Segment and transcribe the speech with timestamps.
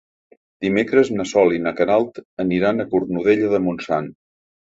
[0.65, 4.11] Dimecres na Sol i na Queralt aniran a Cornudella de Montsant.